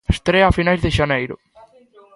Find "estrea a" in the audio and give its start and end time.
0.13-0.55